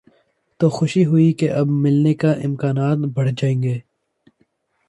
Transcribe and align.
تو 0.59 0.69
خوشی 0.69 1.05
ہوئی 1.05 1.31
کہ 1.33 1.51
اب 1.51 1.67
ملنے 1.83 2.13
کے 2.13 2.31
امکانات 2.47 2.97
بڑھ 3.15 3.31
جائیں 3.37 3.61
گے۔ 3.63 3.79